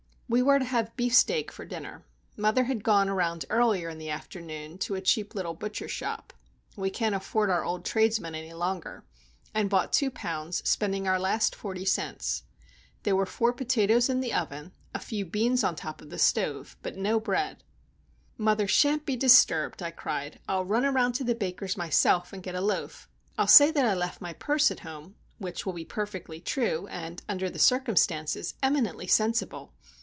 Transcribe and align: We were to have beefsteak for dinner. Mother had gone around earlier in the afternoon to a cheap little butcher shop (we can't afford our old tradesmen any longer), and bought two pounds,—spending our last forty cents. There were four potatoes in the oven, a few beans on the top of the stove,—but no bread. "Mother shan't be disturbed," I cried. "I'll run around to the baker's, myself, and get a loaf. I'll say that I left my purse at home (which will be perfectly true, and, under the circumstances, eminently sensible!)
We 0.33 0.41
were 0.41 0.59
to 0.59 0.63
have 0.63 0.95
beefsteak 0.95 1.51
for 1.51 1.65
dinner. 1.65 2.05
Mother 2.37 2.63
had 2.63 2.85
gone 2.85 3.09
around 3.09 3.43
earlier 3.49 3.89
in 3.89 3.97
the 3.97 4.09
afternoon 4.09 4.77
to 4.77 4.95
a 4.95 5.01
cheap 5.01 5.35
little 5.35 5.53
butcher 5.53 5.89
shop 5.89 6.31
(we 6.77 6.89
can't 6.89 7.13
afford 7.13 7.49
our 7.49 7.65
old 7.65 7.83
tradesmen 7.83 8.33
any 8.33 8.53
longer), 8.53 9.03
and 9.53 9.69
bought 9.69 9.91
two 9.91 10.09
pounds,—spending 10.09 11.05
our 11.05 11.19
last 11.19 11.53
forty 11.53 11.83
cents. 11.83 12.43
There 13.03 13.17
were 13.17 13.25
four 13.25 13.51
potatoes 13.51 14.07
in 14.07 14.21
the 14.21 14.31
oven, 14.33 14.71
a 14.95 14.99
few 14.99 15.25
beans 15.25 15.65
on 15.65 15.75
the 15.75 15.81
top 15.81 16.01
of 16.01 16.09
the 16.09 16.17
stove,—but 16.17 16.95
no 16.95 17.19
bread. 17.19 17.61
"Mother 18.37 18.69
shan't 18.69 19.05
be 19.05 19.17
disturbed," 19.17 19.83
I 19.83 19.91
cried. 19.91 20.39
"I'll 20.47 20.63
run 20.63 20.85
around 20.85 21.11
to 21.15 21.25
the 21.25 21.35
baker's, 21.35 21.75
myself, 21.75 22.31
and 22.31 22.41
get 22.41 22.55
a 22.55 22.61
loaf. 22.61 23.09
I'll 23.37 23.47
say 23.47 23.69
that 23.71 23.83
I 23.85 23.95
left 23.95 24.21
my 24.21 24.31
purse 24.31 24.71
at 24.71 24.79
home 24.79 25.15
(which 25.39 25.65
will 25.65 25.73
be 25.73 25.83
perfectly 25.83 26.39
true, 26.39 26.87
and, 26.87 27.21
under 27.27 27.49
the 27.49 27.59
circumstances, 27.59 28.53
eminently 28.63 29.07
sensible!) 29.07 29.73